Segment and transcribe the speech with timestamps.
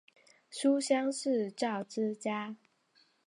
[0.49, 2.57] 书香世胄之家。